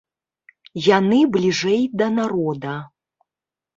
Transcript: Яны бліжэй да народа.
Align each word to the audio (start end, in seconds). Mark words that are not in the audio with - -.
Яны 0.97 1.19
бліжэй 1.37 1.81
да 2.03 2.07
народа. 2.17 2.73